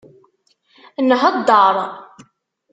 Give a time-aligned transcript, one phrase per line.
[1.07, 1.75] Nheddeṛ.